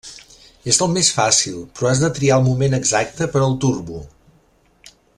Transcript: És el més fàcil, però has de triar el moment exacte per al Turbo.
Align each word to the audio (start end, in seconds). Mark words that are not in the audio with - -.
És 0.71 0.79
el 0.85 0.89
més 0.93 1.09
fàcil, 1.17 1.59
però 1.77 1.91
has 1.91 2.03
de 2.05 2.11
triar 2.17 2.39
el 2.41 2.47
moment 2.49 2.77
exacte 2.81 3.31
per 3.37 3.45
al 3.49 3.55
Turbo. 3.67 4.01